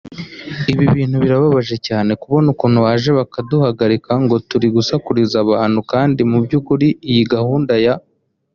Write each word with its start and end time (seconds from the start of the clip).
Ibi 0.71 0.85
bintu 0.95 1.15
birababje 1.23 1.75
cyane 1.87 2.11
kubona 2.21 2.47
ukuntu 2.53 2.77
baje 2.85 3.09
bakaduhagarika 3.19 4.11
ngo 4.23 4.35
turasakuriza 4.49 5.35
abantu 5.45 5.79
kandi 5.91 6.21
mu 6.29 6.37
byukuri 6.45 6.87
iyi 7.09 7.23
gahunda 7.35 7.73
ya 7.85 7.93